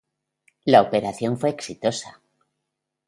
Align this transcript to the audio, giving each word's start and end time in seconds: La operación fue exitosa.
La 0.65 0.81
operación 0.81 1.37
fue 1.37 1.49
exitosa. 1.51 2.23